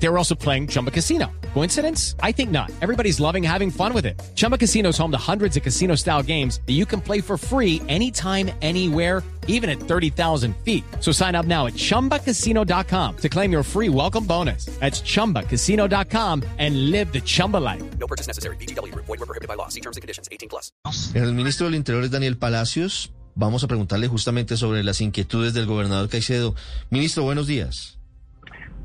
They 0.00 0.08
were 0.08 0.18
also 0.18 0.34
playing 0.34 0.68
Chumba 0.68 0.90
Casino. 0.90 1.26
Coincidence? 1.54 2.14
I 2.22 2.32
think 2.32 2.50
not. 2.50 2.70
Everybody's 2.80 3.18
loving 3.18 3.42
having 3.42 3.70
fun 3.70 3.92
with 3.92 4.06
it. 4.06 4.20
Chumba 4.34 4.56
Casino 4.56 4.90
is 4.90 4.98
home 4.98 5.10
to 5.10 5.18
hundreds 5.18 5.56
of 5.56 5.62
casino 5.62 5.96
style 5.96 6.22
games 6.22 6.60
that 6.66 6.74
you 6.74 6.86
can 6.86 7.00
play 7.00 7.20
for 7.20 7.36
free 7.36 7.82
anytime, 7.88 8.50
anywhere, 8.62 9.24
even 9.48 9.68
at 9.68 9.80
30,000 9.80 10.54
feet. 10.64 10.84
So 11.00 11.10
sign 11.10 11.34
up 11.34 11.46
now 11.46 11.66
at 11.66 11.74
chumbacasino.com 11.74 13.16
to 13.16 13.28
claim 13.28 13.50
your 13.50 13.64
free 13.64 13.88
welcome 13.88 14.24
bonus. 14.24 14.66
That's 14.78 15.02
chumbacasino.com 15.02 16.44
and 16.58 16.90
live 16.92 17.12
the 17.12 17.20
Chumba 17.20 17.56
life. 17.56 17.82
No 17.98 18.06
purchase 18.06 18.28
necessary. 18.28 18.56
BGW. 18.56 18.94
Void 18.94 19.08
were 19.08 19.26
prohibited 19.26 19.48
by 19.48 19.54
law. 19.54 19.68
See 19.68 19.80
terms 19.80 19.96
and 19.96 20.02
conditions. 20.02 20.28
18 20.30 20.48
plus. 20.48 20.70
El 21.14 21.32
ministro 21.32 21.66
del 21.66 21.74
Interior 21.74 22.04
es 22.04 22.10
Daniel 22.12 22.36
Palacios. 22.36 23.10
Vamos 23.34 23.62
a 23.62 23.68
preguntarle 23.68 24.08
justamente 24.08 24.56
sobre 24.56 24.82
las 24.82 25.00
inquietudes 25.00 25.54
del 25.54 25.66
gobernador 25.66 26.08
Caicedo. 26.08 26.56
Ministro, 26.90 27.22
buenos 27.22 27.46
días. 27.46 27.97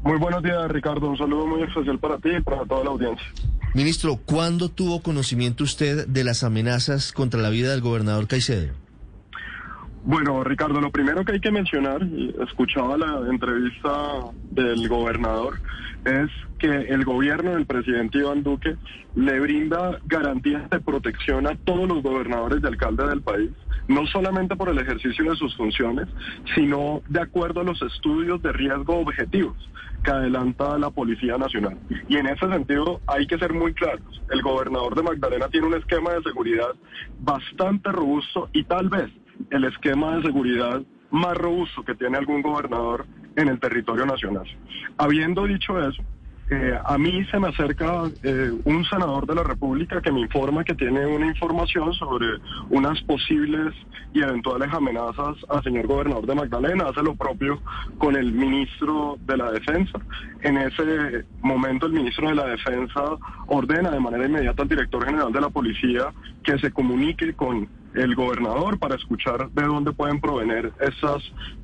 Muy 0.04 0.18
buenos 0.18 0.44
días, 0.44 0.70
Ricardo. 0.70 1.10
Un 1.10 1.18
saludo 1.18 1.48
muy 1.48 1.64
especial 1.64 1.98
para 1.98 2.18
ti 2.18 2.30
y 2.38 2.42
para 2.42 2.66
toda 2.66 2.84
la 2.84 2.90
audiencia. 2.92 3.26
Ministro, 3.74 4.18
¿cuándo 4.18 4.70
tuvo 4.70 5.02
conocimiento 5.02 5.64
usted 5.64 6.06
de 6.08 6.24
las 6.24 6.44
amenazas 6.44 7.14
contra 7.14 7.42
la 7.42 7.50
vida 7.50 7.72
del 7.72 7.82
gobernador 7.82 8.28
Caicedo? 8.28 8.74
Bueno, 10.06 10.44
Ricardo, 10.44 10.82
lo 10.82 10.92
primero 10.92 11.24
que 11.24 11.32
hay 11.32 11.40
que 11.40 11.52
mencionar, 11.52 12.04
y 12.04 12.36
escuchaba 12.46 12.98
la 12.98 13.22
entrevista 13.30 13.90
del 14.52 14.90
gobernador, 14.90 15.62
es 16.04 16.30
que 16.60 16.68
el 16.68 17.06
gobierno 17.06 17.52
del 17.52 17.66
presidente 17.66 18.18
Iván 18.18 18.44
Duque 18.44 18.76
le 19.16 19.40
brinda 19.40 19.98
garantías 20.06 20.70
de 20.70 20.82
protección 20.82 21.48
a 21.48 21.56
todos 21.56 21.88
los 21.88 22.04
gobernadores 22.04 22.60
y 22.62 22.68
alcaldes 22.68 23.08
del 23.08 23.22
país, 23.22 23.50
no 23.88 24.06
solamente 24.08 24.56
por 24.56 24.70
el 24.70 24.80
ejercicio 24.80 25.30
de 25.30 25.36
sus 25.36 25.56
funciones, 25.56 26.08
sino 26.56 27.02
de 27.08 27.22
acuerdo 27.22 27.62
a 27.62 27.64
los 27.64 27.82
estudios 27.82 28.42
de 28.42 28.52
riesgo 28.52 29.00
objetivos 29.00 29.58
que 30.04 30.12
adelanta 30.12 30.78
la 30.78 30.90
Policía 30.90 31.38
Nacional. 31.38 31.78
Y 32.08 32.18
en 32.18 32.28
ese 32.28 32.48
sentido 32.48 33.02
hay 33.08 33.26
que 33.26 33.38
ser 33.38 33.54
muy 33.54 33.74
claros. 33.74 34.22
El 34.30 34.42
gobernador 34.42 34.96
de 34.96 35.04
Magdalena 35.04 35.48
tiene 35.48 35.68
un 35.68 35.76
esquema 35.76 36.12
de 36.12 36.22
seguridad 36.24 36.74
bastante 37.20 37.92
robusto 37.92 38.50
y 38.54 38.64
tal 38.66 38.90
vez 38.90 39.10
el 39.50 39.64
esquema 39.64 40.18
de 40.18 40.24
seguridad 40.24 40.82
más 41.12 41.38
robusto 41.38 41.84
que 41.84 41.96
tiene 41.96 42.18
algún 42.18 42.42
gobernador 42.42 43.06
en 43.36 43.48
el 43.48 43.60
territorio 43.60 44.06
nacional. 44.06 44.46
Habiendo 44.98 45.46
dicho 45.46 45.80
eso, 45.80 46.04
eh, 46.54 46.80
a 46.86 46.98
mí 46.98 47.26
se 47.32 47.40
me 47.40 47.48
acerca 47.48 48.04
eh, 48.22 48.52
un 48.66 48.86
senador 48.86 49.26
de 49.26 49.34
la 49.34 49.44
República 49.44 50.02
que 50.02 50.12
me 50.12 50.22
informa 50.22 50.64
que 50.64 50.76
tiene 50.76 51.06
una 51.06 51.26
información 51.26 51.94
sobre 51.94 52.28
unas 52.70 53.02
posibles 53.02 53.74
y 54.14 54.22
eventuales 54.22 54.72
amenazas 54.72 55.36
al 55.50 55.64
señor 55.64 55.88
gobernador 55.88 56.28
de 56.28 56.36
Magdalena. 56.36 56.86
Hace 56.90 57.02
lo 57.02 57.16
propio 57.16 57.60
con 57.98 58.16
el 58.16 58.32
ministro 58.32 59.18
de 59.26 59.38
la 59.38 59.52
Defensa. 59.52 60.00
En 60.42 60.58
ese 60.58 61.26
momento 61.42 61.88
el 61.88 61.94
ministro 61.94 62.30
de 62.30 62.36
la 62.36 62.46
Defensa 62.46 63.04
ordena 63.48 63.90
de 63.90 64.00
manera 64.00 64.26
inmediata 64.26 64.62
al 64.62 64.70
director 64.70 65.04
general 65.06 65.34
de 65.34 65.42
la 65.42 65.50
policía 65.50 66.14
que 66.44 66.60
se 66.60 66.72
comunique 66.72 67.34
con 67.34 67.68
el 67.96 68.16
gobernador 68.16 68.80
para 68.80 68.96
escuchar 68.96 69.50
de 69.52 69.64
dónde 69.64 69.92
pueden 69.92 70.20
provenir 70.20 70.72
esas 70.80 71.24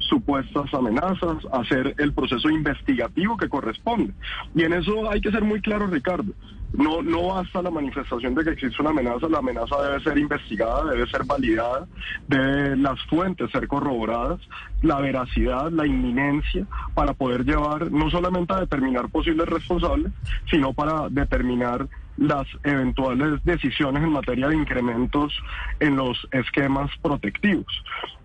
supuestas 0.10 0.74
amenazas, 0.74 1.38
hacer 1.54 1.96
el 1.98 2.14
proceso 2.14 2.50
investigativo 2.50 3.38
que 3.38 3.48
corresponde. 3.48 4.14
Y 4.56 4.64
en 4.64 4.74
eso 4.74 5.10
hay 5.10 5.22
que 5.22 5.32
ser 5.32 5.44
muy 5.44 5.62
claro, 5.62 5.88
Ricardo. 5.88 6.34
No, 6.74 7.02
no 7.02 7.28
basta 7.28 7.64
la 7.64 7.72
manifestación 7.72 8.36
de 8.36 8.44
que 8.44 8.52
existe 8.52 8.80
una 8.82 8.92
amenaza, 8.92 9.28
la 9.28 9.40
amenaza 9.40 9.82
debe 9.82 10.04
ser 10.04 10.18
investigada, 10.20 10.92
debe 10.92 11.08
ser 11.08 11.24
validada, 11.26 11.88
debe 12.28 12.76
las 12.78 13.02
fuentes 13.08 13.50
ser 13.52 13.68
corroboradas, 13.68 14.40
la 14.84 15.00
veracidad, 15.00 15.72
la 15.72 15.88
inminencia, 15.88 16.68
para 16.94 17.14
poder 17.14 17.44
llevar 17.44 17.92
no 17.92 18.12
solamente 18.12 18.54
a 18.54 18.60
determinar 18.60 19.10
posibles 19.10 19.48
responsables, 19.48 20.12
sino 20.50 20.74
para 20.74 21.10
determinar 21.10 21.88
las 22.20 22.48
eventuales 22.64 23.44
decisiones 23.46 24.04
en 24.04 24.12
materia 24.12 24.50
de 24.50 24.56
incrementos 24.56 25.34
en 25.80 25.96
los 25.96 26.28
esquemas 26.32 26.92
protectivos. 27.02 27.66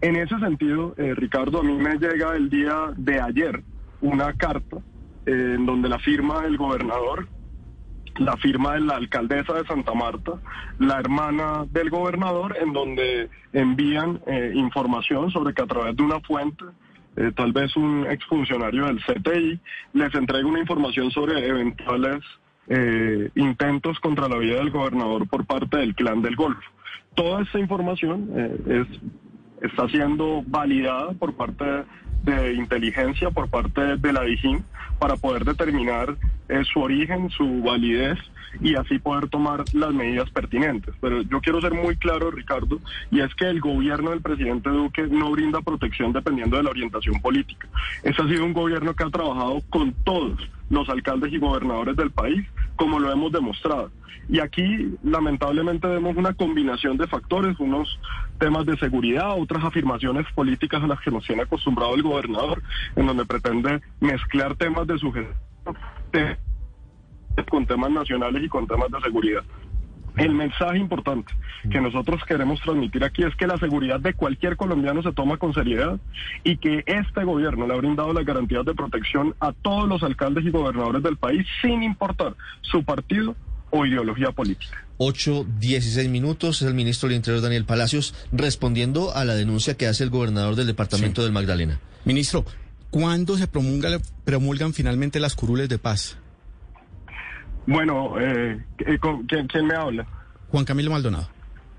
En 0.00 0.16
ese 0.16 0.36
sentido, 0.40 0.94
eh, 0.98 1.14
Ricardo, 1.14 1.60
a 1.60 1.62
mí 1.62 1.73
me 1.78 1.98
llega 1.98 2.36
el 2.36 2.48
día 2.50 2.92
de 2.96 3.20
ayer 3.20 3.62
una 4.00 4.32
carta 4.34 4.78
eh, 5.26 5.54
en 5.56 5.66
donde 5.66 5.88
la 5.88 5.98
firma 5.98 6.44
el 6.46 6.56
gobernador, 6.56 7.28
la 8.18 8.36
firma 8.36 8.74
de 8.74 8.80
la 8.80 8.96
alcaldesa 8.96 9.54
de 9.54 9.66
Santa 9.66 9.94
Marta, 9.94 10.32
la 10.78 10.98
hermana 10.98 11.66
del 11.70 11.90
gobernador, 11.90 12.56
en 12.60 12.72
donde 12.72 13.28
envían 13.52 14.20
eh, 14.26 14.52
información 14.54 15.30
sobre 15.30 15.54
que 15.54 15.62
a 15.62 15.66
través 15.66 15.96
de 15.96 16.02
una 16.02 16.20
fuente 16.20 16.64
tal 17.36 17.52
vez 17.52 17.76
un 17.76 18.04
exfuncionario 18.10 18.86
del 18.86 18.98
CTI 18.98 19.60
les 19.92 20.12
entrega 20.16 20.48
una 20.48 20.58
información 20.58 21.12
sobre 21.12 21.46
eventuales 21.46 22.24
eh, 22.66 23.30
intentos 23.34 24.00
contra 24.00 24.26
la 24.26 24.38
vida 24.38 24.56
del 24.56 24.70
gobernador 24.70 25.28
por 25.28 25.44
parte 25.44 25.76
del 25.76 25.94
clan 25.94 26.22
del 26.22 26.34
Golfo. 26.34 26.62
Toda 27.14 27.42
esta 27.42 27.58
información 27.58 28.30
eh, 28.34 28.86
es, 28.88 29.00
está 29.66 29.88
siendo 29.88 30.42
validada 30.46 31.12
por 31.12 31.34
parte 31.34 31.64
de 32.22 32.54
inteligencia, 32.54 33.30
por 33.30 33.48
parte 33.48 33.96
de 33.96 34.12
la 34.12 34.22
DIJÍN, 34.22 34.64
para 34.98 35.16
poder 35.16 35.44
determinar 35.44 36.16
eh, 36.48 36.62
su 36.72 36.80
origen, 36.80 37.30
su 37.30 37.62
validez 37.62 38.18
y 38.60 38.76
así 38.76 38.98
poder 38.98 39.28
tomar 39.28 39.64
las 39.72 39.92
medidas 39.92 40.30
pertinentes. 40.30 40.94
Pero 41.00 41.22
yo 41.22 41.40
quiero 41.40 41.60
ser 41.60 41.74
muy 41.74 41.96
claro, 41.96 42.30
Ricardo, 42.30 42.78
y 43.10 43.20
es 43.20 43.34
que 43.34 43.48
el 43.48 43.60
gobierno 43.60 44.10
del 44.10 44.20
presidente 44.20 44.70
Duque 44.70 45.06
no 45.06 45.30
brinda 45.30 45.60
protección 45.60 46.12
dependiendo 46.12 46.56
de 46.56 46.62
la 46.62 46.70
orientación 46.70 47.20
política. 47.20 47.68
Ese 48.02 48.22
ha 48.22 48.28
sido 48.28 48.44
un 48.44 48.52
gobierno 48.52 48.94
que 48.94 49.04
ha 49.04 49.10
trabajado 49.10 49.62
con 49.70 49.92
todos 50.04 50.38
los 50.70 50.88
alcaldes 50.88 51.32
y 51.32 51.38
gobernadores 51.38 51.96
del 51.96 52.10
país, 52.10 52.46
como 52.76 52.98
lo 52.98 53.10
hemos 53.12 53.32
demostrado. 53.32 53.90
Y 54.26 54.40
aquí, 54.40 54.96
lamentablemente, 55.02 55.86
vemos 55.86 56.16
una 56.16 56.32
combinación 56.32 56.96
de 56.96 57.06
factores, 57.06 57.58
unos 57.58 58.00
temas 58.38 58.64
de 58.64 58.76
seguridad, 58.78 59.38
otras 59.38 59.62
afirmaciones 59.64 60.26
políticas 60.34 60.82
a 60.82 60.86
las 60.86 61.00
que 61.00 61.10
nos 61.10 61.26
tiene 61.26 61.42
acostumbrado 61.42 61.94
el 61.94 62.02
gobernador, 62.02 62.62
en 62.96 63.06
donde 63.06 63.26
pretende 63.26 63.82
mezclar 64.00 64.56
temas 64.56 64.86
de 64.86 64.98
su 64.98 65.12
gestión 65.12 65.36
con 67.50 67.66
temas 67.66 67.90
nacionales 67.90 68.42
y 68.44 68.48
con 68.48 68.66
temas 68.66 68.90
de 68.90 69.00
seguridad. 69.00 69.42
El 70.16 70.32
mensaje 70.32 70.78
importante 70.78 71.32
que 71.68 71.80
nosotros 71.80 72.22
queremos 72.24 72.60
transmitir 72.60 73.02
aquí 73.02 73.24
es 73.24 73.34
que 73.34 73.48
la 73.48 73.58
seguridad 73.58 73.98
de 73.98 74.14
cualquier 74.14 74.56
colombiano 74.56 75.02
se 75.02 75.12
toma 75.12 75.38
con 75.38 75.52
seriedad 75.52 75.98
y 76.44 76.56
que 76.58 76.84
este 76.86 77.24
gobierno 77.24 77.66
le 77.66 77.74
ha 77.74 77.78
brindado 77.78 78.12
las 78.12 78.24
garantías 78.24 78.64
de 78.64 78.74
protección 78.74 79.34
a 79.40 79.52
todos 79.52 79.88
los 79.88 80.04
alcaldes 80.04 80.44
y 80.44 80.50
gobernadores 80.50 81.02
del 81.02 81.16
país 81.16 81.44
sin 81.60 81.82
importar 81.82 82.36
su 82.60 82.84
partido 82.84 83.34
o 83.70 83.84
ideología 83.84 84.30
política. 84.30 84.86
8, 84.98 85.46
16 85.58 86.08
minutos, 86.08 86.62
es 86.62 86.68
el 86.68 86.74
ministro 86.74 87.08
del 87.08 87.16
Interior 87.16 87.42
Daniel 87.42 87.64
Palacios 87.64 88.14
respondiendo 88.30 89.12
a 89.16 89.24
la 89.24 89.34
denuncia 89.34 89.76
que 89.76 89.88
hace 89.88 90.04
el 90.04 90.10
gobernador 90.10 90.54
del 90.54 90.68
departamento 90.68 91.24
del 91.24 91.32
Magdalena. 91.32 91.80
Ministro, 92.04 92.44
¿cuándo 92.94 93.36
se 93.36 93.48
promulga, 93.48 93.88
promulgan 94.24 94.72
finalmente 94.72 95.18
las 95.18 95.34
curules 95.34 95.68
de 95.68 95.78
paz? 95.78 96.16
Bueno, 97.66 98.14
eh, 98.20 98.64
eh 98.86 98.98
¿quién, 99.26 99.66
me 99.66 99.74
habla? 99.74 100.06
Juan 100.48 100.64
Camilo 100.64 100.92
Maldonado. 100.92 101.28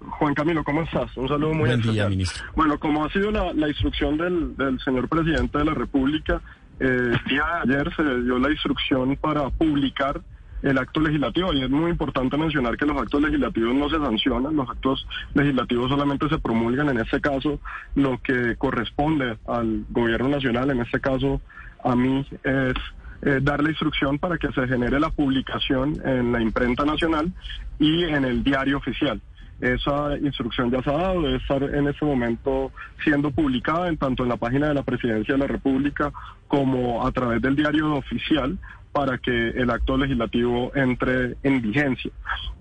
Juan 0.02 0.34
Camilo, 0.34 0.62
¿cómo 0.66 0.82
estás? 0.82 1.16
Un 1.16 1.30
saludo 1.30 1.54
muy 1.54 1.70
Buen 1.70 1.82
día, 1.82 2.10
ministro. 2.10 2.44
Bueno, 2.58 2.78
como 2.78 3.06
ha 3.06 3.10
sido 3.14 3.32
la, 3.32 3.68
instrucción 3.70 4.18
del, 4.18 4.58
del, 4.58 4.78
señor 4.82 5.08
presidente 5.08 5.58
de 5.58 5.64
la 5.64 5.74
República, 5.74 6.42
eh, 6.82 6.86
el 7.14 7.24
día 7.30 7.46
de 7.64 7.76
ayer 7.76 7.96
se 7.96 8.04
dio 8.04 8.38
la 8.38 8.52
instrucción 8.52 9.16
para 9.16 9.50
publicar 9.52 10.20
el 10.66 10.80
acto 10.80 11.00
legislativo 11.00 11.54
y 11.54 11.62
es 11.62 11.70
muy 11.70 11.92
importante 11.92 12.38
mencionar 12.38 12.76
que 12.76 12.88
los 12.88 12.98
actos 12.98 13.22
legislativos 13.22 13.76
no 13.76 13.88
se 13.88 13.98
sancionan, 13.98 14.56
los 14.56 14.68
actos 14.68 15.08
legislativos 15.36 15.90
solamente 15.90 16.28
se 16.28 16.40
promulgan, 16.40 16.90
en 16.90 17.00
este 17.00 17.22
caso 17.22 17.60
lo 17.94 18.20
que 18.22 18.56
corresponde 18.58 19.38
al 19.48 19.86
gobierno 19.92 20.30
nacional, 20.30 20.72
en 20.72 20.82
este 20.82 21.00
caso 21.00 21.40
a 21.84 21.96
mí 21.96 22.26
es 22.44 22.74
eh, 23.22 23.40
dar 23.44 23.62
la 23.64 23.70
instrucción 23.70 24.18
para 24.18 24.40
que 24.40 24.52
se 24.54 24.68
genere 24.68 25.00
la 25.00 25.12
publicación 25.12 26.02
en 26.04 26.32
la 26.32 26.42
imprenta 26.42 26.84
nacional 26.84 27.32
y 27.78 28.04
en 28.04 28.26
el 28.26 28.44
diario 28.44 28.78
oficial. 28.78 29.22
Esa 29.62 30.18
instrucción 30.18 30.70
ya 30.70 30.82
se 30.82 30.90
ha 30.90 30.98
dado, 30.98 31.22
debe 31.22 31.38
estar 31.38 31.64
en 31.64 31.88
este 31.88 32.06
momento 32.06 32.72
siendo 33.04 33.32
publicada 33.32 33.88
en 33.88 33.98
tanto 33.98 34.24
en 34.24 34.30
la 34.30 34.38
página 34.38 34.68
de 34.68 34.74
la 34.74 34.84
Presidencia 34.84 35.36
de 35.36 35.40
la 35.40 35.48
República 35.48 36.12
como 36.48 37.06
a 37.06 37.12
través 37.12 37.42
del 37.42 37.56
diario 37.56 37.94
oficial 37.94 38.58
para 38.96 39.18
que 39.18 39.50
el 39.50 39.70
acto 39.72 39.98
legislativo 39.98 40.72
entre 40.74 41.36
en 41.44 41.62
vigencia. 41.62 42.12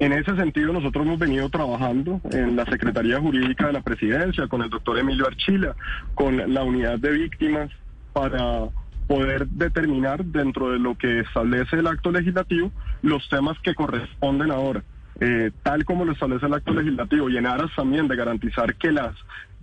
En 0.00 0.12
ese 0.12 0.34
sentido, 0.34 0.72
nosotros 0.72 1.06
hemos 1.06 1.20
venido 1.20 1.48
trabajando 1.48 2.20
en 2.32 2.56
la 2.56 2.64
Secretaría 2.64 3.20
Jurídica 3.20 3.68
de 3.68 3.74
la 3.74 3.82
Presidencia, 3.82 4.48
con 4.48 4.60
el 4.60 4.68
doctor 4.68 4.98
Emilio 4.98 5.28
Archila, 5.28 5.76
con 6.16 6.52
la 6.52 6.64
unidad 6.64 6.98
de 6.98 7.12
víctimas, 7.12 7.70
para 8.12 8.64
poder 9.06 9.46
determinar 9.46 10.24
dentro 10.24 10.72
de 10.72 10.80
lo 10.80 10.98
que 10.98 11.20
establece 11.20 11.76
el 11.76 11.86
acto 11.86 12.10
legislativo 12.10 12.72
los 13.02 13.28
temas 13.28 13.56
que 13.60 13.76
corresponden 13.76 14.50
ahora. 14.50 14.82
eh, 15.20 15.52
tal 15.62 15.84
como 15.84 16.04
lo 16.04 16.14
establece 16.14 16.46
el 16.46 16.54
acto 16.54 16.74
legislativo 16.74 17.30
y 17.30 17.36
en 17.36 17.46
aras 17.46 17.70
también 17.76 18.08
de 18.08 18.16
garantizar 18.16 18.74
que 18.74 18.90
las 18.90 19.14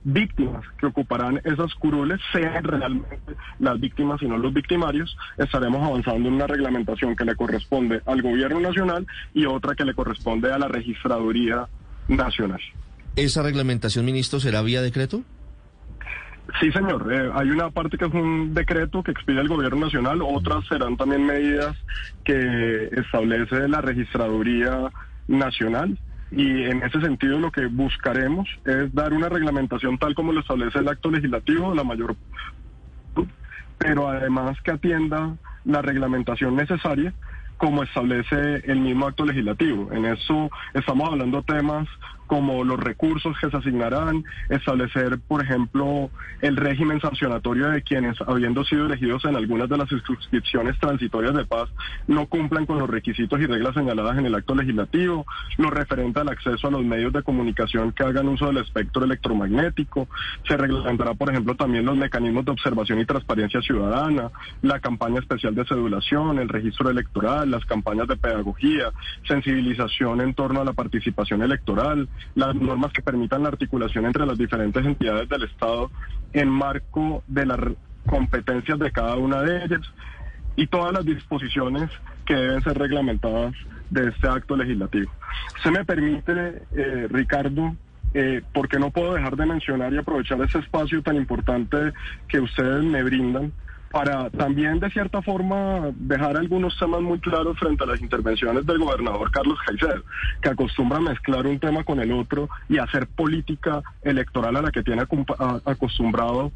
víctimas 0.04 0.66
que 0.80 0.88
ocuparán 0.88 1.42
esas 1.44 1.74
curules 1.76 2.20
sean 2.32 2.64
realmente 2.64 3.36
las 3.60 3.80
víctimas 3.80 4.22
y 4.22 4.28
no 4.28 4.38
los 4.38 4.54
victimarios, 4.54 5.16
estaremos 5.38 5.86
avanzando 5.86 6.28
en 6.28 6.36
una 6.36 6.48
reglamentación 6.48 7.16
que 7.16 7.26
le 7.26 7.36
corresponde 7.36 8.02
al 8.06 8.22
gobierno 8.22 8.60
nacional 8.60 9.06
y 9.34 9.46
otra 9.46 9.76
que 9.76 9.86
le 9.86 9.94
corresponde 9.94 10.52
a 10.52 10.58
la 10.58 10.68
registraduría 10.68 11.68
nacional. 12.08 12.62
¿Esa 13.16 13.44
reglamentación, 13.44 14.06
ministro, 14.06 14.40
será 14.40 14.62
vía 14.62 14.82
decreto? 14.82 15.24
Sí, 16.60 16.72
señor. 16.72 17.12
Eh, 17.12 17.30
hay 17.34 17.50
una 17.50 17.70
parte 17.70 17.98
que 17.98 18.06
es 18.06 18.14
un 18.14 18.54
decreto 18.54 19.04
que 19.04 19.12
expide 19.12 19.42
el 19.42 19.48
gobierno 19.48 19.86
nacional, 19.86 20.22
otras 20.22 20.66
serán 20.68 20.98
también 20.98 21.26
medidas 21.26 21.78
que 22.24 22.90
establece 22.92 23.68
la 23.68 23.82
registraduría 23.82 24.92
nacional. 25.28 25.98
Y 26.32 26.64
en 26.64 26.82
ese 26.82 27.02
sentido 27.02 27.40
lo 27.40 27.52
que 27.52 27.66
buscaremos 27.66 28.48
es 28.64 28.94
dar 28.94 29.14
una 29.14 29.28
reglamentación 29.28 29.98
tal 29.98 30.16
como 30.16 30.32
lo 30.32 30.40
establece 30.40 30.80
el 30.80 30.88
acto 30.88 31.12
legislativo, 31.12 31.76
la 31.76 31.84
mayor, 31.84 32.16
pero 33.78 34.08
además 34.08 34.58
que 34.64 34.72
atienda 34.72 35.36
la 35.66 35.82
reglamentación 35.82 36.56
necesaria 36.56 37.14
como 37.58 37.84
establece 37.84 38.64
el 38.66 38.80
mismo 38.80 39.08
acto 39.08 39.26
legislativo. 39.26 39.92
En 39.92 40.06
eso 40.06 40.50
estamos 40.74 41.10
hablando 41.10 41.44
temas 41.44 41.88
como 42.32 42.64
los 42.64 42.80
recursos 42.80 43.38
que 43.42 43.50
se 43.50 43.58
asignarán, 43.58 44.24
establecer, 44.48 45.20
por 45.28 45.44
ejemplo, 45.44 46.10
el 46.40 46.56
régimen 46.56 47.02
sancionatorio 47.02 47.68
de 47.68 47.82
quienes, 47.82 48.16
habiendo 48.26 48.64
sido 48.64 48.86
elegidos 48.86 49.26
en 49.26 49.36
algunas 49.36 49.68
de 49.68 49.78
las 49.78 49.90
suscripciones 49.90 50.80
transitorias 50.80 51.34
de 51.34 51.44
paz, 51.44 51.68
no 52.08 52.28
cumplan 52.28 52.66
con 52.66 52.80
los 52.80 52.90
requisitos 52.90 53.38
y 53.42 53.48
reglas 53.48 53.74
señaladas 53.74 54.18
en 54.18 54.28
el 54.28 54.36
acto 54.36 54.56
legislativo, 54.56 55.26
lo 55.58 55.72
referente 55.72 56.22
al 56.22 56.30
acceso 56.30 56.70
a 56.70 56.72
los 56.72 56.86
medios 56.86 57.12
de 57.12 57.22
comunicación 57.22 57.92
que 57.92 58.04
hagan 58.04 58.30
uso 58.30 58.46
del 58.46 58.60
espectro 58.60 59.04
electromagnético, 59.04 60.08
se 60.48 60.56
reglamentará, 60.56 61.16
por 61.16 61.32
ejemplo, 61.32 61.56
también 61.56 61.84
los 61.84 61.98
mecanismos 61.98 62.46
de 62.46 62.52
observación 62.52 63.02
y 63.02 63.06
transparencia 63.06 63.62
ciudadana, 63.62 64.32
la 64.62 64.80
campaña 64.80 65.20
especial 65.20 65.54
de 65.54 65.66
cedulación, 65.66 66.40
el 66.40 66.48
registro 66.48 66.90
electoral, 66.90 67.52
las 67.52 67.66
campañas 67.66 68.08
de 68.08 68.16
pedagogía, 68.16 68.94
sensibilización 69.28 70.22
en 70.22 70.34
torno 70.34 70.62
a 70.62 70.64
la 70.64 70.72
participación 70.72 71.42
electoral, 71.42 72.08
las 72.36 72.56
normas 72.56 72.92
que 72.94 73.02
permitan 73.02 73.44
la 73.44 73.50
articulación 73.50 74.06
entre 74.06 74.26
las 74.26 74.38
diferentes 74.38 74.86
entidades 74.86 75.30
del 75.30 75.44
Estado 75.44 75.92
en 76.34 76.50
marco 76.50 77.24
de 77.28 77.46
las 77.46 77.60
competencias 78.06 78.80
de 78.80 78.92
cada 78.92 79.16
una 79.16 79.42
de 79.42 79.66
ellas 79.66 79.82
y 80.56 80.68
todas 80.68 80.94
las 80.94 81.06
disposiciones 81.06 81.90
que 82.26 82.36
deben 82.36 82.62
ser 82.62 82.78
reglamentadas 82.78 83.54
de 83.90 84.10
este 84.10 84.28
acto 84.28 84.56
legislativo. 84.56 85.12
Se 85.64 85.72
me 85.72 85.86
permite, 85.86 86.64
eh, 86.76 87.08
Ricardo, 87.10 87.76
eh, 88.14 88.42
porque 88.54 88.80
no 88.80 88.92
puedo 88.92 89.14
dejar 89.14 89.36
de 89.36 89.46
mencionar 89.46 89.94
y 89.94 89.98
aprovechar 89.98 90.42
ese 90.42 90.60
espacio 90.60 91.02
tan 91.02 91.16
importante 91.16 91.94
que 92.28 92.40
ustedes 92.40 92.84
me 92.84 93.04
brindan 93.04 93.54
para 93.92 94.30
también 94.30 94.80
de 94.80 94.90
cierta 94.90 95.22
forma 95.22 95.92
dejar 95.96 96.38
algunos 96.38 96.78
temas 96.80 97.02
muy 97.02 97.20
claros 97.20 97.58
frente 97.60 97.84
a 97.84 97.88
las 97.88 98.02
intervenciones 98.02 98.66
del 98.66 98.80
gobernador 98.80 99.30
Carlos 99.32 99.60
Caicedo, 99.66 100.04
que 100.42 100.50
acostumbra 100.50 100.98
a 100.98 101.02
mezclar 101.02 101.46
un 101.46 101.60
tema 101.60 101.84
con 101.84 102.00
el 102.00 102.12
otro 102.12 102.50
y 102.70 102.78
hacer 102.78 103.08
política 103.08 103.82
electoral 104.02 104.56
a 104.56 104.62
la 104.62 104.72
que 104.72 104.84
tiene 104.84 105.04
acostumbrado 105.66 106.52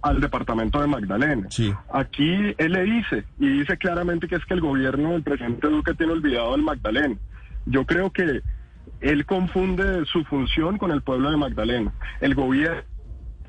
al 0.00 0.20
departamento 0.20 0.80
de 0.80 0.86
Magdalena. 0.86 1.48
Sí. 1.50 1.74
Aquí 1.92 2.54
él 2.56 2.72
le 2.72 2.82
dice, 2.84 3.24
y 3.38 3.48
dice 3.48 3.76
claramente 3.76 4.28
que 4.28 4.36
es 4.36 4.44
que 4.46 4.54
el 4.54 4.60
gobierno 4.60 5.12
del 5.12 5.22
presidente 5.22 5.68
Duque 5.68 5.94
tiene 5.94 6.12
olvidado 6.12 6.54
al 6.54 6.62
Magdalena. 6.62 7.16
Yo 7.66 7.84
creo 7.84 8.10
que 8.10 8.40
él 9.00 9.26
confunde 9.26 10.04
su 10.06 10.24
función 10.24 10.78
con 10.78 10.90
el 10.90 11.02
pueblo 11.02 11.30
de 11.30 11.36
Magdalena. 11.36 11.92
El 12.20 12.34
gobierno 12.34 12.82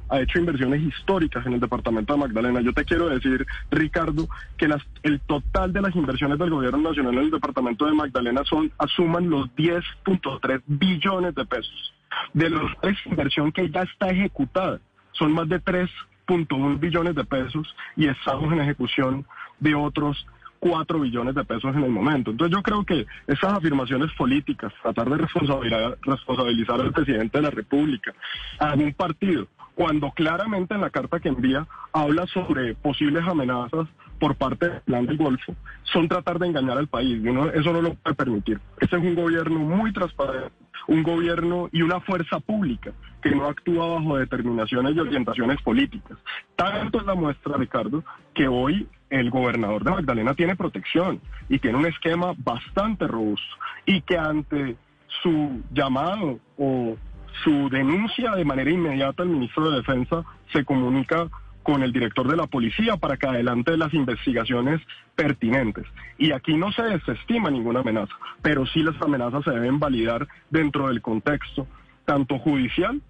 ha 0.09 0.19
hecho 0.19 0.39
inversiones 0.39 0.81
históricas 0.81 1.45
en 1.45 1.53
el 1.53 1.59
departamento 1.59 2.13
de 2.13 2.19
Magdalena. 2.19 2.61
Yo 2.61 2.73
te 2.73 2.85
quiero 2.85 3.09
decir, 3.09 3.45
Ricardo, 3.71 4.27
que 4.57 4.67
las, 4.67 4.81
el 5.03 5.19
total 5.21 5.71
de 5.71 5.81
las 5.81 5.95
inversiones 5.95 6.39
del 6.39 6.50
gobierno 6.50 6.89
nacional 6.89 7.13
en 7.13 7.19
el 7.25 7.31
departamento 7.31 7.85
de 7.85 7.94
Magdalena 7.94 8.44
son 8.45 8.71
asuman 8.77 9.29
los 9.29 9.47
10.3 9.56 10.61
billones 10.65 11.35
de 11.35 11.45
pesos. 11.45 11.94
De 12.33 12.50
los 12.50 12.71
tres 12.81 12.97
inversión 13.06 13.51
que 13.51 13.69
ya 13.69 13.83
está 13.83 14.09
ejecutada, 14.09 14.79
son 15.11 15.31
más 15.31 15.47
de 15.47 15.61
3.1 15.61 16.79
billones 16.79 17.15
de 17.15 17.23
pesos 17.23 17.75
y 17.95 18.07
estamos 18.07 18.51
en 18.51 18.61
ejecución 18.61 19.25
de 19.59 19.75
otros 19.75 20.25
4 20.59 21.00
billones 21.00 21.35
de 21.35 21.44
pesos 21.44 21.75
en 21.75 21.83
el 21.83 21.89
momento. 21.89 22.31
Entonces 22.31 22.56
yo 22.56 22.61
creo 22.61 22.83
que 22.83 23.06
esas 23.27 23.53
afirmaciones 23.53 24.11
políticas, 24.13 24.73
tratar 24.81 25.09
de 25.09 25.17
responsabilizar, 25.17 25.97
responsabilizar 26.01 26.81
al 26.81 26.91
presidente 26.91 27.38
de 27.38 27.41
la 27.41 27.50
República, 27.50 28.13
a 28.59 28.73
un 28.73 28.94
partido, 28.94 29.47
cuando 29.79 30.11
claramente 30.11 30.73
en 30.73 30.81
la 30.81 30.89
carta 30.89 31.21
que 31.21 31.29
envía 31.29 31.65
habla 31.93 32.27
sobre 32.27 32.75
posibles 32.75 33.23
amenazas 33.25 33.87
por 34.19 34.35
parte 34.35 34.67
del 34.67 34.81
plan 34.81 35.05
del 35.05 35.15
Golfo, 35.15 35.55
son 35.83 36.09
tratar 36.09 36.37
de 36.37 36.47
engañar 36.47 36.77
al 36.77 36.89
país. 36.89 37.23
Eso 37.53 37.71
no 37.71 37.81
lo 37.81 37.93
puede 37.93 38.13
permitir. 38.13 38.59
Este 38.81 38.97
es 38.97 39.01
un 39.01 39.15
gobierno 39.15 39.57
muy 39.57 39.93
transparente, 39.93 40.51
un 40.89 41.01
gobierno 41.01 41.69
y 41.71 41.81
una 41.81 42.01
fuerza 42.01 42.41
pública 42.41 42.91
que 43.21 43.31
no 43.31 43.47
actúa 43.47 43.87
bajo 43.87 44.17
determinaciones 44.17 44.97
y 44.97 44.99
orientaciones 44.99 45.61
políticas. 45.61 46.17
Tanto 46.57 46.99
es 46.99 47.05
la 47.05 47.15
muestra, 47.15 47.55
Ricardo, 47.55 48.03
que 48.33 48.49
hoy 48.49 48.85
el 49.09 49.29
gobernador 49.29 49.85
de 49.85 49.91
Magdalena 49.91 50.33
tiene 50.33 50.57
protección 50.57 51.21
y 51.47 51.57
tiene 51.59 51.77
un 51.77 51.85
esquema 51.85 52.33
bastante 52.37 53.07
robusto 53.07 53.55
y 53.85 54.01
que 54.01 54.17
ante 54.17 54.75
su 55.23 55.61
llamado 55.71 56.37
o 56.57 56.97
su 57.44 57.69
denuncia 57.69 58.31
de 58.31 58.45
manera 58.45 58.71
inmediata 58.71 59.24
al 59.24 59.30
ministro 59.30 59.69
de 59.69 59.77
Defensa 59.77 60.24
se 60.51 60.65
comunica 60.65 61.27
con 61.63 61.83
el 61.83 61.91
director 61.91 62.27
de 62.27 62.36
la 62.36 62.47
policía 62.47 62.97
para 62.97 63.18
que 63.18 63.27
adelante 63.27 63.77
las 63.77 63.94
investigaciones 63.94 64.81
pertinentes. 65.15 65.86
Y 66.18 66.31
aquí 66.31 66.56
no 66.56 66.71
se 66.71 66.81
desestima 66.83 67.51
ninguna 67.51 67.81
amenaza, 67.81 68.13
pero 68.41 68.65
sí 68.65 68.81
las 68.81 69.00
amenazas 69.01 69.44
se 69.44 69.51
deben 69.51 69.80
validar 69.80 70.27
dentro 70.50 70.88
del 70.88 71.01
contexto 71.01 71.68
tanto 72.06 72.39
judicial 72.39 73.01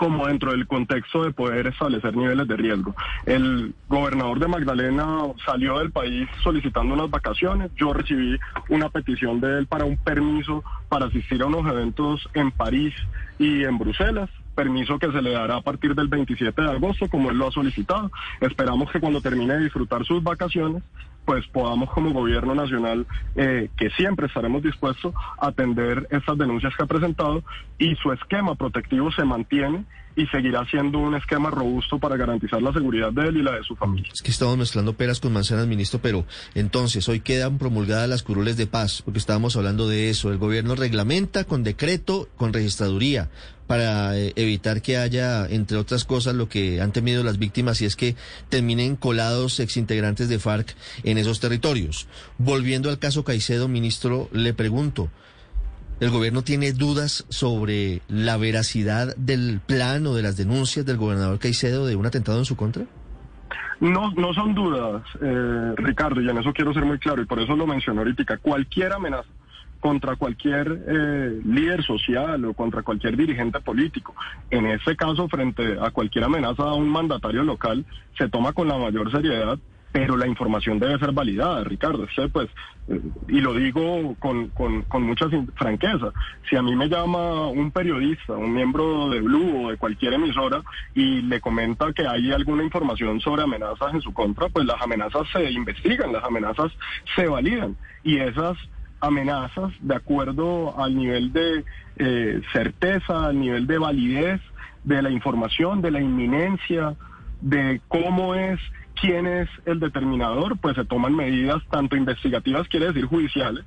como 0.00 0.26
dentro 0.26 0.52
del 0.52 0.66
contexto 0.66 1.24
de 1.24 1.30
poder 1.30 1.66
establecer 1.66 2.16
niveles 2.16 2.48
de 2.48 2.56
riesgo. 2.56 2.94
El 3.26 3.74
gobernador 3.86 4.38
de 4.38 4.48
Magdalena 4.48 5.18
salió 5.44 5.78
del 5.78 5.92
país 5.92 6.26
solicitando 6.42 6.94
unas 6.94 7.10
vacaciones. 7.10 7.70
Yo 7.76 7.92
recibí 7.92 8.38
una 8.70 8.88
petición 8.88 9.40
de 9.40 9.58
él 9.58 9.66
para 9.66 9.84
un 9.84 9.98
permiso 9.98 10.64
para 10.88 11.04
asistir 11.04 11.42
a 11.42 11.46
unos 11.46 11.70
eventos 11.70 12.26
en 12.32 12.50
París 12.50 12.94
y 13.40 13.64
en 13.64 13.78
Bruselas 13.78 14.28
permiso 14.54 14.98
que 14.98 15.10
se 15.10 15.22
le 15.22 15.30
dará 15.30 15.56
a 15.56 15.62
partir 15.62 15.94
del 15.94 16.08
27 16.08 16.60
de 16.60 16.70
agosto, 16.70 17.08
como 17.08 17.30
él 17.30 17.38
lo 17.38 17.48
ha 17.48 17.50
solicitado. 17.50 18.10
Esperamos 18.42 18.90
que 18.92 19.00
cuando 19.00 19.22
termine 19.22 19.54
de 19.54 19.64
disfrutar 19.64 20.04
sus 20.04 20.22
vacaciones, 20.22 20.82
pues 21.24 21.46
podamos 21.46 21.90
como 21.90 22.10
gobierno 22.10 22.54
nacional, 22.54 23.06
eh, 23.36 23.70
que 23.78 23.88
siempre 23.90 24.26
estaremos 24.26 24.62
dispuestos 24.62 25.14
a 25.38 25.46
atender 25.46 26.06
estas 26.10 26.36
denuncias 26.36 26.76
que 26.76 26.82
ha 26.82 26.86
presentado 26.86 27.42
y 27.78 27.94
su 27.96 28.12
esquema 28.12 28.54
protectivo 28.54 29.10
se 29.12 29.24
mantiene 29.24 29.86
y 30.16 30.26
seguirá 30.26 30.64
siendo 30.66 30.98
un 30.98 31.14
esquema 31.14 31.50
robusto 31.50 31.98
para 31.98 32.16
garantizar 32.16 32.60
la 32.60 32.72
seguridad 32.72 33.12
de 33.12 33.28
él 33.28 33.38
y 33.38 33.42
la 33.42 33.52
de 33.52 33.62
su 33.62 33.76
familia. 33.76 34.10
Es 34.12 34.22
que 34.22 34.30
estamos 34.30 34.56
mezclando 34.56 34.92
peras 34.94 35.20
con 35.20 35.32
manzanas, 35.32 35.66
ministro, 35.66 36.00
pero 36.02 36.26
entonces 36.54 37.08
hoy 37.08 37.20
quedan 37.20 37.58
promulgadas 37.58 38.08
las 38.08 38.22
curules 38.22 38.56
de 38.56 38.66
paz, 38.66 39.02
porque 39.02 39.18
estábamos 39.18 39.56
hablando 39.56 39.88
de 39.88 40.10
eso. 40.10 40.30
El 40.30 40.38
gobierno 40.38 40.74
reglamenta 40.74 41.44
con 41.44 41.62
decreto, 41.62 42.28
con 42.36 42.52
registraduría, 42.52 43.30
para 43.66 44.18
eh, 44.18 44.32
evitar 44.34 44.82
que 44.82 44.96
haya, 44.96 45.46
entre 45.46 45.76
otras 45.76 46.04
cosas, 46.04 46.34
lo 46.34 46.48
que 46.48 46.80
han 46.80 46.90
temido 46.90 47.22
las 47.22 47.38
víctimas 47.38 47.80
y 47.80 47.84
es 47.84 47.94
que 47.94 48.16
terminen 48.48 48.96
colados 48.96 49.60
exintegrantes 49.60 50.28
de 50.28 50.40
FARC 50.40 50.74
en 51.04 51.18
esos 51.18 51.38
territorios. 51.38 52.08
Volviendo 52.36 52.90
al 52.90 52.98
caso 52.98 53.22
Caicedo, 53.22 53.68
ministro, 53.68 54.28
le 54.32 54.54
pregunto, 54.54 55.08
¿el 56.00 56.10
gobierno 56.10 56.42
tiene 56.42 56.72
dudas 56.72 57.24
sobre 57.28 58.00
la 58.08 58.36
veracidad 58.36 59.14
del 59.16 59.60
plan 59.64 60.06
o 60.06 60.14
de 60.14 60.22
las 60.22 60.36
denuncias 60.36 60.86
del 60.86 60.96
gobernador 60.96 61.38
Caicedo 61.38 61.86
de 61.86 61.96
un 61.96 62.06
atentado 62.06 62.38
en 62.38 62.44
su 62.44 62.56
contra? 62.56 62.84
No, 63.80 64.10
no 64.12 64.34
son 64.34 64.54
dudas, 64.54 65.02
eh, 65.22 65.72
Ricardo, 65.76 66.20
y 66.20 66.28
en 66.28 66.36
eso 66.36 66.52
quiero 66.52 66.74
ser 66.74 66.84
muy 66.84 66.98
claro, 66.98 67.22
y 67.22 67.26
por 67.26 67.40
eso 67.40 67.56
lo 67.56 67.66
menciono 67.66 68.00
ahorita. 68.00 68.36
Cualquier 68.38 68.92
amenaza 68.92 69.28
contra 69.80 70.16
cualquier 70.16 70.84
eh, 70.86 71.40
líder 71.44 71.82
social 71.82 72.44
o 72.44 72.54
contra 72.54 72.82
cualquier 72.82 73.16
dirigente 73.16 73.60
político. 73.60 74.14
En 74.50 74.66
este 74.66 74.94
caso, 74.96 75.28
frente 75.28 75.78
a 75.80 75.90
cualquier 75.90 76.24
amenaza 76.24 76.64
a 76.64 76.74
un 76.74 76.88
mandatario 76.88 77.42
local, 77.42 77.84
se 78.18 78.28
toma 78.28 78.52
con 78.52 78.68
la 78.68 78.76
mayor 78.76 79.10
seriedad, 79.10 79.58
pero 79.92 80.16
la 80.16 80.26
información 80.26 80.78
debe 80.78 80.98
ser 80.98 81.12
validada, 81.12 81.64
Ricardo. 81.64 82.06
pues, 82.32 82.48
eh, 82.88 83.00
y 83.28 83.40
lo 83.40 83.54
digo 83.54 84.14
con, 84.18 84.48
con, 84.48 84.82
con 84.82 85.02
mucha 85.02 85.26
franqueza, 85.56 86.12
si 86.48 86.56
a 86.56 86.62
mí 86.62 86.76
me 86.76 86.88
llama 86.88 87.48
un 87.48 87.70
periodista, 87.70 88.34
un 88.34 88.52
miembro 88.52 89.10
de 89.10 89.20
Blue 89.20 89.66
o 89.66 89.70
de 89.70 89.76
cualquier 89.76 90.14
emisora 90.14 90.62
y 90.94 91.22
le 91.22 91.40
comenta 91.40 91.92
que 91.92 92.06
hay 92.06 92.32
alguna 92.32 92.62
información 92.62 93.20
sobre 93.20 93.42
amenazas 93.42 93.94
en 93.94 94.00
su 94.00 94.12
contra, 94.12 94.48
pues 94.48 94.66
las 94.66 94.80
amenazas 94.80 95.26
se 95.32 95.50
investigan, 95.50 96.12
las 96.12 96.24
amenazas 96.24 96.72
se 97.16 97.26
validan 97.26 97.76
y 98.04 98.18
esas 98.18 98.56
amenazas 99.00 99.72
de 99.80 99.96
acuerdo 99.96 100.78
al 100.78 100.94
nivel 100.94 101.32
de 101.32 101.64
eh, 101.96 102.40
certeza, 102.52 103.26
al 103.26 103.40
nivel 103.40 103.66
de 103.66 103.78
validez 103.78 104.40
de 104.84 105.02
la 105.02 105.10
información, 105.10 105.82
de 105.82 105.90
la 105.90 106.00
inminencia, 106.00 106.94
de 107.40 107.80
cómo 107.88 108.34
es, 108.34 108.60
quién 109.00 109.26
es 109.26 109.48
el 109.66 109.80
determinador, 109.80 110.58
pues 110.58 110.76
se 110.76 110.84
toman 110.84 111.14
medidas 111.14 111.62
tanto 111.70 111.96
investigativas, 111.96 112.68
quiere 112.68 112.88
decir 112.88 113.06
judiciales, 113.06 113.64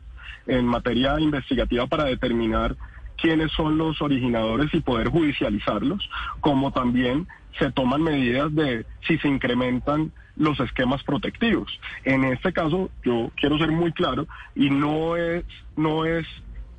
en 0.47 0.65
materia 0.65 1.19
investigativa 1.19 1.87
para 1.87 2.05
determinar 2.05 2.75
quiénes 3.17 3.51
son 3.53 3.77
los 3.77 4.01
originadores 4.01 4.73
y 4.73 4.81
poder 4.81 5.09
judicializarlos, 5.09 6.09
como 6.41 6.71
también 6.71 7.27
se 7.57 7.71
toman 7.71 8.01
medidas 8.01 8.53
de 8.53 8.85
si 9.07 9.17
se 9.19 9.27
incrementan 9.27 10.11
los 10.35 10.59
esquemas 10.59 11.03
protectivos. 11.03 11.79
En 12.03 12.23
este 12.25 12.51
caso, 12.51 12.89
yo 13.03 13.31
quiero 13.35 13.57
ser 13.57 13.71
muy 13.71 13.91
claro 13.91 14.27
y 14.55 14.69
no 14.69 15.15
es 15.15 15.45
no 15.75 16.05
es 16.05 16.25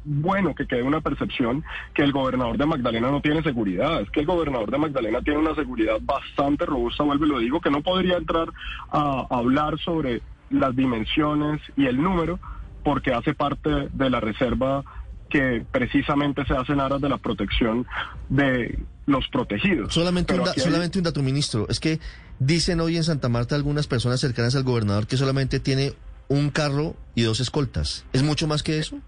bueno 0.05 0.55
que 0.55 0.67
quede 0.67 0.83
una 0.83 1.01
percepción 1.01 1.65
que 1.95 2.03
el 2.03 2.13
gobernador 2.13 2.59
de 2.59 2.67
Magdalena 2.67 3.11
no 3.11 3.21
tiene 3.21 3.43
seguridad. 3.43 4.01
Es 4.01 4.11
que 4.11 4.21
el 4.21 4.27
gobernador 4.27 4.71
de 4.71 4.79
Magdalena 4.79 5.23
tiene 5.23 5.41
una 5.41 5.55
seguridad 5.55 5.97
bastante 6.03 6.67
robusta, 6.67 7.05
vuelvo 7.05 7.27
y 7.27 7.29
lo 7.29 7.39
digo, 7.39 7.61
que 7.61 7.71
no 7.71 7.83
podría 7.83 8.17
entrar 8.17 8.49
a 8.91 9.27
hablar 9.31 9.79
sobre 9.81 10.23
las 10.51 10.77
dimensiones 10.77 11.61
y 11.77 11.87
el 11.87 12.01
número 12.01 12.39
porque 12.83 13.13
hace 13.13 13.35
parte 13.35 13.89
de 13.93 14.11
la 14.11 14.21
reserva 14.21 14.85
que 15.31 15.65
precisamente 15.73 16.45
se 16.45 16.55
hace 16.55 16.73
en 16.73 16.81
aras 16.81 17.01
de 17.01 17.09
la 17.09 17.19
protección 17.19 17.87
de 18.29 18.79
los 19.07 19.27
protegidos. 19.29 19.93
Solamente, 19.93 20.39
un, 20.39 20.47
solamente 20.57 20.99
un 20.99 21.05
dato, 21.05 21.23
ministro. 21.23 21.67
Es 21.69 21.81
que 21.81 21.99
dicen 22.39 22.81
hoy 22.81 22.97
en 22.97 23.05
Santa 23.05 23.29
Marta 23.29 23.55
algunas 23.55 23.87
personas 23.87 24.21
cercanas 24.21 24.55
al 24.55 24.63
gobernador 24.63 25.07
que 25.07 25.17
solamente 25.17 25.61
tiene 25.61 25.95
un 26.29 26.51
carro 26.51 26.95
y 27.15 27.23
dos 27.23 27.41
escoltas. 27.41 28.05
¿Es 28.13 28.23
mucho 28.23 28.47
más 28.47 28.63
que 28.63 28.79
eso? 28.79 29.01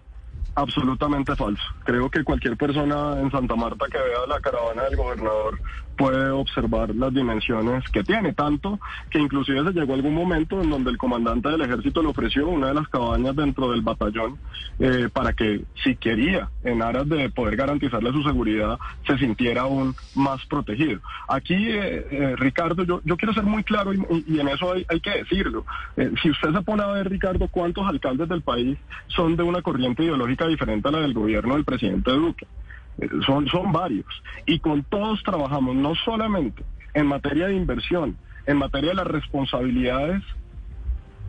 Absolutamente 0.57 1.37
falso. 1.37 1.63
Creo 1.85 2.09
que 2.09 2.25
cualquier 2.25 2.57
persona 2.57 3.21
en 3.21 3.31
Santa 3.31 3.55
Marta 3.57 3.87
que 3.93 3.99
vea 3.99 4.27
la 4.27 4.41
caravana 4.41 4.85
del 4.85 4.97
gobernador 4.97 5.61
puede 5.97 6.31
observar 6.31 6.95
las 6.95 7.13
dimensiones 7.13 7.85
que 7.91 8.05
tiene, 8.05 8.33
tanto 8.33 8.79
que 9.11 9.19
inclusive 9.19 9.65
se 9.65 9.73
llegó 9.73 9.95
algún 9.95 10.15
momento 10.15 10.61
en 10.63 10.71
donde 10.71 10.91
el 10.91 10.99
comandante 10.99 11.49
del 11.49 11.63
ejército 11.63 12.03
le 12.03 12.09
ofreció 12.09 12.49
una 12.49 12.69
de 12.69 12.75
las 12.75 12.89
cabañas 12.89 13.35
dentro 13.35 13.71
del 13.71 13.83
batallón 13.83 14.39
eh, 14.79 15.09
para 15.13 15.33
que 15.33 15.65
si 15.83 15.97
quería, 15.97 16.51
en 16.65 16.83
aras 16.83 17.09
de 17.09 17.31
poder 17.31 17.57
garantizarle 17.57 18.13
su 18.13 18.23
seguridad, 18.23 18.79
se 19.07 19.17
sintiera 19.19 19.63
aún 19.63 19.95
más 20.15 20.45
protegido. 20.47 21.01
Aquí, 21.29 21.55
eh, 21.55 22.07
eh, 22.11 22.37
Ricardo, 22.37 22.85
yo, 22.85 23.01
yo 23.05 23.17
quiero 23.17 23.33
ser 23.33 23.45
muy 23.45 23.65
claro 23.65 23.93
y, 23.95 24.39
en 24.39 24.49
eso 24.49 24.73
hay, 24.73 24.85
hay 24.89 25.01
que 25.01 25.11
decirlo. 25.11 25.65
si 26.23 26.31
usted 26.31 26.53
se 26.53 26.63
pone 26.63 26.83
a 26.83 26.89
ver, 26.89 27.09
Ricardo, 27.09 27.49
cuántos 27.49 27.87
alcaldes 27.87 28.29
del 28.29 28.43
país 28.43 28.79
son 29.09 29.37
de 29.37 29.43
una 29.43 29.63
corriente 29.63 30.05
ideológica 30.05 30.47
diferente 30.47 30.89
a 30.89 30.93
la 30.93 31.01
del 31.01 31.15
gobierno 31.15 31.55
del 31.55 31.65
presidente 31.65 32.11
Duque. 32.11 32.47
Son, 33.27 33.47
son 33.49 33.73
varios. 33.73 34.07
Y 34.47 34.59
con 34.59 34.83
todos 34.85 35.23
trabajamos, 35.23 35.77
no 35.77 35.95
solamente 35.95 36.65
en 36.95 37.07
materia 37.07 37.49
de 37.49 37.55
inversión, 37.55 38.17
en 38.47 38.57
materia 38.57 38.91
de 38.91 38.97
las 38.97 39.07
responsabilidades 39.07 40.23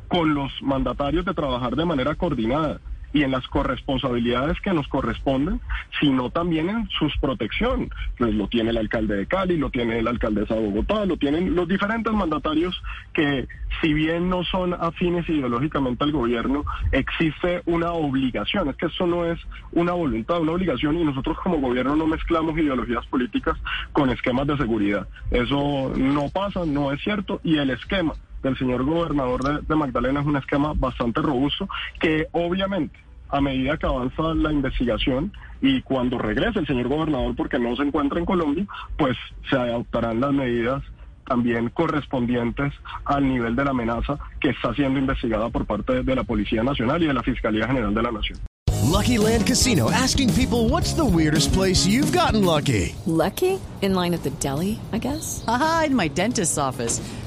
con 0.07 0.33
los 0.33 0.51
mandatarios 0.61 1.25
de 1.25 1.33
trabajar 1.33 1.75
de 1.75 1.85
manera 1.85 2.15
coordinada, 2.15 2.79
y 3.13 3.23
en 3.23 3.31
las 3.31 3.47
corresponsabilidades 3.47 4.59
que 4.61 4.73
nos 4.73 4.87
corresponden, 4.87 5.59
sino 5.99 6.29
también 6.29 6.69
en 6.69 6.89
sus 6.89 7.17
protección. 7.17 7.89
Pues 8.17 8.33
lo 8.33 8.47
tiene 8.47 8.71
el 8.71 8.77
alcalde 8.77 9.15
de 9.15 9.25
Cali, 9.27 9.57
lo 9.57 9.69
tiene 9.69 9.99
el 9.99 10.07
alcaldesa 10.07 10.55
de 10.55 10.61
Bogotá, 10.61 11.05
lo 11.05 11.17
tienen 11.17 11.55
los 11.55 11.67
diferentes 11.67 12.13
mandatarios 12.13 12.81
que, 13.13 13.47
si 13.81 13.93
bien 13.93 14.29
no 14.29 14.43
son 14.43 14.73
afines 14.73 15.27
ideológicamente 15.29 16.03
al 16.03 16.11
gobierno, 16.11 16.65
existe 16.91 17.61
una 17.65 17.91
obligación. 17.91 18.69
Es 18.69 18.75
que 18.75 18.87
eso 18.87 19.07
no 19.07 19.25
es 19.25 19.39
una 19.71 19.93
voluntad, 19.93 20.41
una 20.41 20.53
obligación, 20.53 20.97
y 20.97 21.03
nosotros 21.03 21.37
como 21.43 21.57
gobierno 21.57 21.95
no 21.95 22.07
mezclamos 22.07 22.57
ideologías 22.57 23.05
políticas 23.07 23.57
con 23.91 24.09
esquemas 24.09 24.47
de 24.47 24.57
seguridad. 24.57 25.07
Eso 25.31 25.93
no 25.95 26.29
pasa, 26.29 26.65
no 26.65 26.91
es 26.91 27.01
cierto, 27.01 27.39
y 27.43 27.57
el 27.57 27.69
esquema 27.69 28.13
del 28.43 28.57
señor 28.57 28.83
gobernador 28.83 29.65
de, 29.65 29.75
Magdalena 29.75 30.21
es 30.21 30.25
un 30.25 30.37
esquema 30.37 30.73
bastante 30.75 31.21
robusto 31.21 31.67
que 31.99 32.27
obviamente 32.31 32.97
a 33.29 33.41
medida 33.41 33.77
que 33.77 33.85
avanza 33.85 34.33
la 34.33 34.51
investigación 34.51 35.33
y 35.61 35.81
cuando 35.81 36.17
regrese 36.17 36.59
el 36.59 36.67
señor 36.67 36.87
gobernador 36.87 37.35
porque 37.35 37.59
no 37.59 37.75
se 37.75 37.83
encuentra 37.83 38.19
en 38.19 38.25
Colombia, 38.25 38.65
pues 38.97 39.17
se 39.49 39.57
adoptarán 39.57 40.21
las 40.21 40.31
medidas 40.31 40.81
también 41.27 41.69
correspondientes 41.69 42.73
al 43.03 43.27
nivel 43.27 43.55
de 43.55 43.65
la 43.65 43.71
amenaza 43.71 44.17
que 44.39 44.49
está 44.49 44.73
siendo 44.73 44.97
investigada 44.97 45.49
por 45.49 45.65
parte 45.65 46.03
de 46.03 46.15
la 46.15 46.23
Policía 46.23 46.63
Nacional 46.63 47.03
y 47.03 47.07
de 47.07 47.13
la 47.13 47.23
Fiscalía 47.23 47.67
General 47.67 47.93
de 47.93 48.01
la 48.01 48.11
Nación. 48.11 48.39
Lucky 48.87 49.17
Land 49.17 49.45
Casino 49.45 49.91
asking 49.91 50.33
people 50.33 50.69
what's 50.69 50.93
the 50.93 51.03
weirdest 51.03 51.51
place 51.51 51.85
you've 51.85 52.13
gotten 52.13 52.45
lucky? 52.45 52.95
Lucky? 53.05 53.59
In 53.81 53.93
line 53.93 54.13
at 54.13 54.23
the 54.23 54.31
deli, 54.39 54.79
I 54.93 54.97
guess. 54.97 55.43
Aha, 55.47 55.83
in 55.87 55.95
my 55.95 56.07
dentist's 56.07 56.57
office. 56.57 57.01